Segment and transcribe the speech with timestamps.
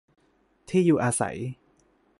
[0.69, 1.37] ที่อยู่อาศัย